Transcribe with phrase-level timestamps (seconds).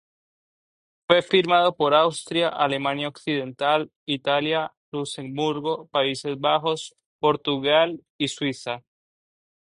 [1.05, 8.81] Fue firmado por Austria, Alemania Occidental, Italia, Luxemburgo, Países Bajos, Portugal y Suiza.